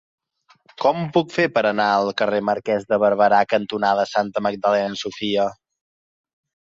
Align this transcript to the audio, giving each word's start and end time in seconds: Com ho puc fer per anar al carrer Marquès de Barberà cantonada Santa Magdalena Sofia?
Com 0.83 1.01
ho 1.01 1.09
puc 1.17 1.33
fer 1.35 1.45
per 1.57 1.63
anar 1.71 1.85
al 1.97 2.09
carrer 2.21 2.39
Marquès 2.49 2.89
de 2.93 2.99
Barberà 3.05 3.43
cantonada 3.55 4.07
Santa 4.15 4.45
Magdalena 4.47 4.99
Sofia? 5.07 5.47